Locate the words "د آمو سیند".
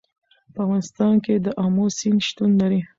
1.45-2.21